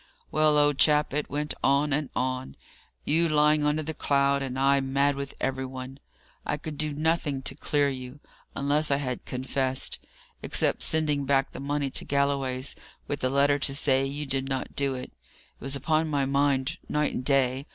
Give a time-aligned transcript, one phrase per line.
[0.31, 2.55] "Well, old chap, it went on and on
[3.05, 5.99] you lying under the cloud, and I mad with every one.
[6.43, 8.19] I could do nothing to clear you
[8.55, 9.99] (unless I had confessed),
[10.41, 12.75] except sending back the money to Galloway's,
[13.07, 15.09] with a letter to say you did not do it.
[15.59, 17.67] It was upon my mind night and day.